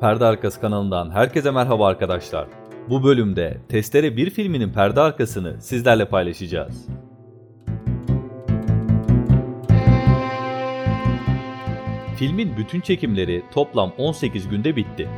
Perde 0.00 0.24
Arkası 0.24 0.60
kanalından 0.60 1.10
herkese 1.10 1.50
merhaba 1.50 1.86
arkadaşlar. 1.86 2.46
Bu 2.88 3.04
bölümde 3.04 3.60
Testere 3.68 4.16
1 4.16 4.30
filminin 4.30 4.72
perde 4.72 5.00
arkasını 5.00 5.60
sizlerle 5.60 6.04
paylaşacağız. 6.04 6.86
Filmin 12.16 12.56
bütün 12.56 12.80
çekimleri 12.80 13.42
toplam 13.52 13.92
18 13.98 14.48
günde 14.48 14.76
bitti. 14.76 15.08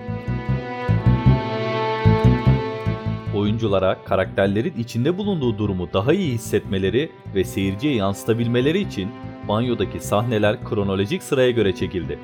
Oyunculara 3.35 4.05
karakterlerin 4.05 4.75
içinde 4.79 5.19
bulunduğu 5.19 5.59
durumu 5.59 5.89
daha 5.93 6.13
iyi 6.13 6.33
hissetmeleri 6.33 7.11
ve 7.35 7.45
seyirciye 7.45 7.95
yansıtabilmeleri 7.95 8.81
için 8.81 9.11
banyodaki 9.49 10.01
sahneler 10.01 10.65
kronolojik 10.65 11.23
sıraya 11.23 11.51
göre 11.51 11.75
çekildi. 11.75 12.19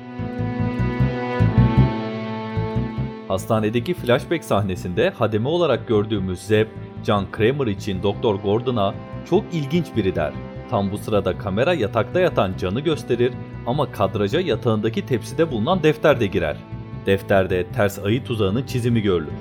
Hastanedeki 3.27 3.93
flashback 3.93 4.43
sahnesinde 4.43 5.09
hademe 5.09 5.49
olarak 5.49 5.87
gördüğümüz 5.87 6.39
Zeb, 6.39 6.67
John 7.05 7.25
Kramer 7.31 7.67
için 7.67 8.03
Doktor 8.03 8.35
Gordon'a 8.35 8.95
çok 9.29 9.43
ilginç 9.53 9.85
biri 9.95 10.15
der. 10.15 10.33
Tam 10.69 10.91
bu 10.91 10.97
sırada 10.97 11.37
kamera 11.37 11.73
yatakta 11.73 12.19
yatan 12.19 12.53
Can'ı 12.57 12.79
gösterir 12.79 13.33
ama 13.67 13.91
kadraja 13.91 14.39
yatağındaki 14.39 15.05
tepside 15.05 15.51
bulunan 15.51 15.83
defter 15.83 16.19
de 16.19 16.27
girer. 16.27 16.57
Defterde 17.05 17.67
ters 17.71 17.99
ayı 17.99 18.23
tuzağının 18.23 18.63
çizimi 18.63 19.01
görülür. 19.01 19.33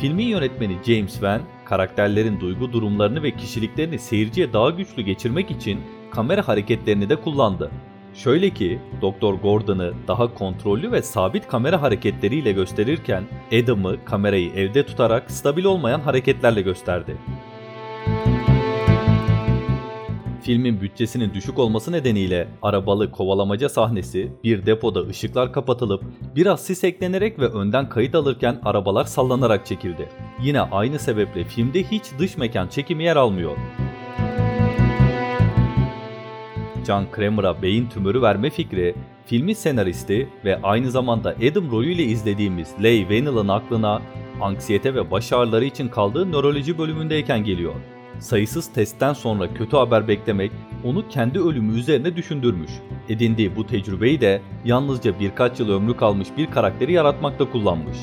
Filmin 0.00 0.26
yönetmeni 0.26 0.76
James 0.86 1.22
Van, 1.22 1.40
karakterlerin 1.64 2.40
duygu 2.40 2.72
durumlarını 2.72 3.22
ve 3.22 3.30
kişiliklerini 3.30 3.98
seyirciye 3.98 4.52
daha 4.52 4.70
güçlü 4.70 5.02
geçirmek 5.02 5.50
için 5.50 5.80
kamera 6.10 6.48
hareketlerini 6.48 7.08
de 7.08 7.16
kullandı. 7.16 7.70
Şöyle 8.14 8.50
ki, 8.50 8.78
Doktor 9.00 9.34
Gordon'ı 9.34 9.92
daha 10.08 10.34
kontrollü 10.34 10.92
ve 10.92 11.02
sabit 11.02 11.48
kamera 11.48 11.82
hareketleriyle 11.82 12.52
gösterirken 12.52 13.24
Adam'ı 13.52 14.04
kamerayı 14.04 14.52
evde 14.52 14.86
tutarak 14.86 15.30
stabil 15.30 15.64
olmayan 15.64 16.00
hareketlerle 16.00 16.62
gösterdi. 16.62 17.16
Filmin 20.42 20.80
bütçesinin 20.80 21.34
düşük 21.34 21.58
olması 21.58 21.92
nedeniyle 21.92 22.48
arabalı 22.62 23.10
kovalamaca 23.10 23.68
sahnesi 23.68 24.32
bir 24.44 24.66
depoda 24.66 25.00
ışıklar 25.00 25.52
kapatılıp 25.52 26.04
biraz 26.36 26.64
sis 26.64 26.84
eklenerek 26.84 27.38
ve 27.38 27.46
önden 27.46 27.88
kayıt 27.88 28.14
alırken 28.14 28.60
arabalar 28.64 29.04
sallanarak 29.04 29.66
çekildi. 29.66 30.08
Yine 30.42 30.60
aynı 30.60 30.98
sebeple 30.98 31.44
filmde 31.44 31.82
hiç 31.82 32.04
dış 32.18 32.36
mekan 32.36 32.68
çekimi 32.68 33.04
yer 33.04 33.16
almıyor. 33.16 33.56
John 36.86 37.06
Kramer'a 37.12 37.62
beyin 37.62 37.88
tümörü 37.88 38.22
verme 38.22 38.50
fikri, 38.50 38.94
filmin 39.26 39.54
senaristi 39.54 40.28
ve 40.44 40.62
aynı 40.62 40.90
zamanda 40.90 41.30
Adam 41.30 41.70
rolüyle 41.70 42.02
izlediğimiz 42.02 42.68
Leigh 42.82 43.08
Whannell'ın 43.08 43.48
aklına 43.48 44.02
anksiyete 44.40 44.94
ve 44.94 45.10
baş 45.10 45.32
ağrıları 45.32 45.64
için 45.64 45.88
kaldığı 45.88 46.32
nöroloji 46.32 46.78
bölümündeyken 46.78 47.44
geliyor. 47.44 47.74
Sayısız 48.18 48.72
testten 48.72 49.12
sonra 49.12 49.54
kötü 49.54 49.76
haber 49.76 50.08
beklemek 50.08 50.52
onu 50.84 51.08
kendi 51.08 51.40
ölümü 51.40 51.78
üzerine 51.78 52.16
düşündürmüş. 52.16 52.70
Edindiği 53.08 53.56
bu 53.56 53.66
tecrübeyi 53.66 54.20
de 54.20 54.42
yalnızca 54.64 55.20
birkaç 55.20 55.60
yıl 55.60 55.70
ömrü 55.70 55.96
kalmış 55.96 56.28
bir 56.36 56.50
karakteri 56.50 56.92
yaratmakta 56.92 57.50
kullanmış. 57.50 57.98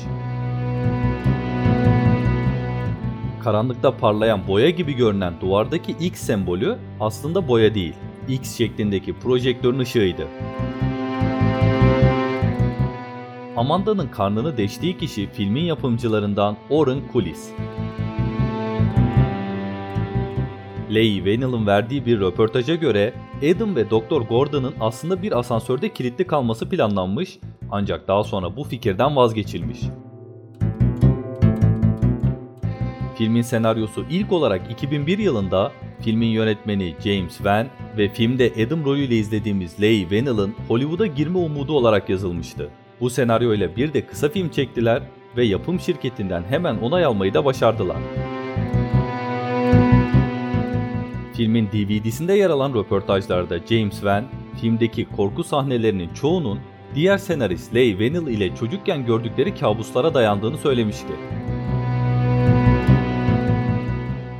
Karanlıkta 3.44 3.96
parlayan 3.96 4.48
boya 4.48 4.70
gibi 4.70 4.92
görünen 4.92 5.34
duvardaki 5.40 5.92
X 5.92 6.20
sembolü 6.20 6.76
aslında 7.00 7.48
boya 7.48 7.74
değil, 7.74 7.94
X 8.30 8.56
şeklindeki 8.56 9.18
projektörün 9.18 9.78
ışığıydı. 9.78 10.28
Amanda'nın 13.56 14.08
karnını 14.08 14.56
deştiği 14.56 14.98
kişi 14.98 15.28
filmin 15.32 15.64
yapımcılarından 15.64 16.56
Oren 16.70 17.00
Kulis. 17.12 17.50
Leigh 20.94 21.16
Whannell'ın 21.16 21.66
verdiği 21.66 22.06
bir 22.06 22.20
röportaja 22.20 22.74
göre 22.74 23.14
Adam 23.38 23.76
ve 23.76 23.90
Doktor 23.90 24.22
Gordon'ın 24.22 24.74
aslında 24.80 25.22
bir 25.22 25.38
asansörde 25.38 25.88
kilitli 25.88 26.26
kalması 26.26 26.68
planlanmış 26.68 27.38
ancak 27.70 28.08
daha 28.08 28.24
sonra 28.24 28.56
bu 28.56 28.64
fikirden 28.64 29.16
vazgeçilmiş. 29.16 29.80
Filmin 33.18 33.42
senaryosu 33.42 34.04
ilk 34.10 34.32
olarak 34.32 34.70
2001 34.70 35.18
yılında 35.18 35.72
filmin 36.00 36.26
yönetmeni 36.26 36.94
James 37.04 37.44
Van 37.44 37.66
ve 37.96 38.08
filmde 38.08 38.52
Adam 38.66 38.84
rolüyle 38.84 39.16
izlediğimiz 39.16 39.80
Leigh 39.80 40.08
Whannell'ın 40.08 40.54
Hollywood'a 40.68 41.06
girme 41.06 41.38
umudu 41.38 41.72
olarak 41.72 42.08
yazılmıştı. 42.08 42.70
Bu 43.00 43.10
senaryo 43.10 43.54
ile 43.54 43.76
bir 43.76 43.92
de 43.92 44.06
kısa 44.06 44.28
film 44.28 44.48
çektiler 44.48 45.02
ve 45.36 45.44
yapım 45.44 45.80
şirketinden 45.80 46.42
hemen 46.42 46.76
onay 46.76 47.04
almayı 47.04 47.34
da 47.34 47.44
başardılar. 47.44 47.96
Filmin 51.34 51.66
DVD'sinde 51.66 52.32
yer 52.32 52.50
alan 52.50 52.74
röportajlarda 52.74 53.58
James 53.58 54.04
Van, 54.04 54.24
filmdeki 54.60 55.04
korku 55.04 55.44
sahnelerinin 55.44 56.14
çoğunun 56.14 56.58
diğer 56.94 57.18
senarist 57.18 57.74
Leigh 57.74 57.98
Whannell 57.98 58.32
ile 58.32 58.56
çocukken 58.56 59.06
gördükleri 59.06 59.54
kabuslara 59.54 60.14
dayandığını 60.14 60.58
söylemişti. 60.58 61.12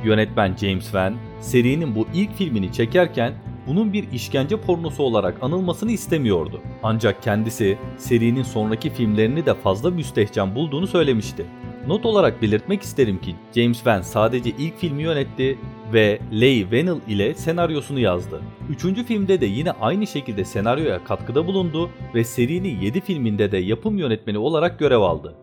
Yönetmen 0.03 0.55
James 0.55 0.95
Van, 0.95 1.15
serinin 1.41 1.95
bu 1.95 2.07
ilk 2.13 2.35
filmini 2.35 2.73
çekerken 2.73 3.33
bunun 3.67 3.93
bir 3.93 4.11
işkence 4.11 4.61
pornosu 4.61 5.03
olarak 5.03 5.43
anılmasını 5.43 5.91
istemiyordu. 5.91 6.61
Ancak 6.83 7.23
kendisi 7.23 7.77
serinin 7.97 8.43
sonraki 8.43 8.89
filmlerini 8.89 9.45
de 9.45 9.53
fazla 9.53 9.91
müstehcen 9.91 10.55
bulduğunu 10.55 10.87
söylemişti. 10.87 11.45
Not 11.87 12.05
olarak 12.05 12.41
belirtmek 12.41 12.81
isterim 12.81 13.21
ki 13.21 13.35
James 13.55 13.87
Van 13.87 14.01
sadece 14.01 14.49
ilk 14.49 14.77
filmi 14.77 15.03
yönetti 15.03 15.57
ve 15.93 16.19
Leigh 16.41 16.61
Whannell 16.61 17.01
ile 17.07 17.33
senaryosunu 17.33 17.99
yazdı. 17.99 18.41
Üçüncü 18.69 19.03
filmde 19.03 19.41
de 19.41 19.45
yine 19.45 19.71
aynı 19.71 20.07
şekilde 20.07 20.45
senaryoya 20.45 21.03
katkıda 21.03 21.47
bulundu 21.47 21.89
ve 22.15 22.23
serinin 22.23 22.79
7 22.79 23.01
filminde 23.01 23.51
de 23.51 23.57
yapım 23.57 23.97
yönetmeni 23.97 24.37
olarak 24.37 24.79
görev 24.79 24.99
aldı. 24.99 25.35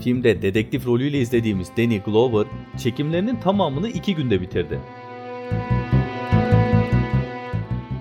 Filmde 0.00 0.42
dedektif 0.42 0.86
rolüyle 0.86 1.20
izlediğimiz 1.20 1.70
Danny 1.76 1.98
Glover 1.98 2.46
çekimlerinin 2.78 3.36
tamamını 3.36 3.88
2 3.88 4.14
günde 4.14 4.40
bitirdi. 4.40 4.80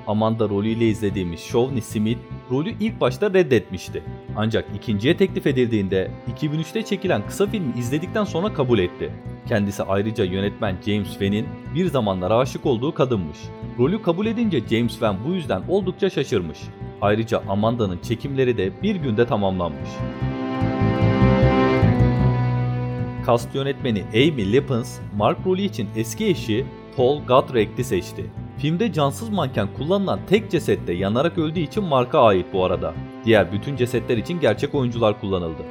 Amanda 0.08 0.50
rolüyle 0.50 0.88
izlediğimiz 0.88 1.40
Shawnee 1.40 1.82
Smith 1.82 2.20
rolü 2.52 2.74
ilk 2.80 3.02
başta 3.02 3.34
reddetmişti. 3.34 4.04
Ancak 4.36 4.66
ikinciye 4.76 5.18
teklif 5.18 5.48
edildiğinde 5.48 6.12
2003'te 6.40 6.82
çekilen 6.82 7.28
kısa 7.28 7.48
filmi 7.48 7.74
izledikten 7.80 8.24
sonra 8.24 8.54
kabul 8.54 8.80
etti. 8.80 9.12
Kendisi 9.48 9.84
ayrıca 9.84 10.24
yönetmen 10.24 10.76
James 10.86 11.22
Van'in 11.22 11.48
bir 11.76 11.86
zamanlar 11.86 12.32
aşık 12.32 12.66
olduğu 12.66 12.94
kadınmış. 12.94 13.38
Rolü 13.80 14.02
kabul 14.02 14.26
edince 14.26 14.62
James 14.70 15.02
Van 15.02 15.18
bu 15.28 15.34
yüzden 15.34 15.62
oldukça 15.68 16.10
şaşırmış. 16.10 16.60
Ayrıca 17.02 17.42
Amanda'nın 17.50 18.00
çekimleri 18.00 18.58
de 18.58 18.82
bir 18.84 18.96
günde 18.96 19.26
tamamlanmış. 19.26 19.90
Kast 23.30 23.56
yönetmeni 23.56 24.04
Amy 24.14 24.54
Lippens, 24.54 25.00
Mark 25.18 25.38
rolü 25.46 25.62
için 25.62 25.90
eski 25.96 26.28
eşi 26.28 26.66
Paul 26.98 27.26
Gottrecht'i 27.26 27.84
seçti. 27.84 28.26
Filmde 28.58 28.94
cansız 28.94 29.30
manken 29.30 29.68
kullanılan 29.78 30.20
tek 30.30 30.52
ceset 30.52 30.88
de 30.88 30.94
yanarak 30.94 31.38
öldüğü 31.38 31.60
için 31.60 31.84
Mark'a 31.84 32.22
ait 32.22 32.46
bu 32.54 32.66
arada. 32.66 32.94
Diğer 33.26 33.52
bütün 33.52 33.76
cesetler 33.76 34.18
için 34.18 34.40
gerçek 34.40 34.76
oyuncular 34.76 35.22
kullanıldı. 35.22 35.64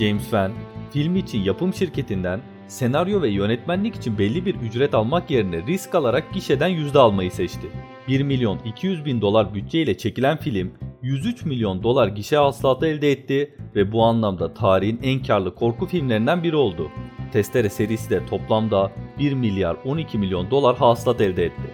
James 0.00 0.32
Van, 0.32 0.52
filmi 0.90 1.18
için 1.18 1.42
yapım 1.42 1.74
şirketinden 1.74 2.40
senaryo 2.68 3.22
ve 3.22 3.28
yönetmenlik 3.28 3.94
için 3.94 4.18
belli 4.18 4.46
bir 4.46 4.54
ücret 4.54 4.94
almak 4.94 5.30
yerine 5.30 5.66
risk 5.66 5.94
alarak 5.94 6.34
gişeden 6.34 6.68
yüzde 6.68 6.98
almayı 6.98 7.30
seçti. 7.30 7.70
1 8.08 8.22
milyon 8.22 8.58
200 8.64 9.04
bin 9.04 9.20
dolar 9.20 9.54
bütçeyle 9.54 9.98
çekilen 9.98 10.36
film 10.36 10.72
103 11.02 11.44
milyon 11.44 11.82
dolar 11.82 12.08
gişe 12.08 12.36
hasılatı 12.36 12.86
elde 12.86 13.12
etti 13.12 13.54
ve 13.74 13.92
bu 13.92 14.02
anlamda 14.02 14.54
tarihin 14.54 15.00
en 15.02 15.22
karlı 15.22 15.54
korku 15.54 15.86
filmlerinden 15.86 16.42
biri 16.42 16.56
oldu. 16.56 16.90
Testere 17.32 17.68
serisi 17.68 18.10
de 18.10 18.26
toplamda 18.26 18.92
1 19.18 19.32
milyar 19.32 19.76
12 19.84 20.18
milyon 20.18 20.50
dolar 20.50 20.76
hasılat 20.76 21.20
elde 21.20 21.44
etti. 21.44 21.70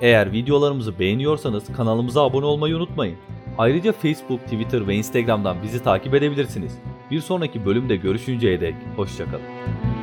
Eğer 0.00 0.32
videolarımızı 0.32 0.98
beğeniyorsanız 0.98 1.72
kanalımıza 1.72 2.24
abone 2.24 2.46
olmayı 2.46 2.76
unutmayın. 2.76 3.16
Ayrıca 3.58 3.92
Facebook, 3.92 4.40
Twitter 4.40 4.88
ve 4.88 4.94
Instagram'dan 4.94 5.62
bizi 5.62 5.82
takip 5.82 6.14
edebilirsiniz. 6.14 6.78
Bir 7.10 7.20
sonraki 7.20 7.64
bölümde 7.64 7.96
görüşünceye 7.96 8.60
dek 8.60 8.74
hoşçakalın. 8.96 9.95